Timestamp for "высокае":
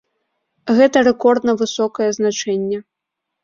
1.61-2.11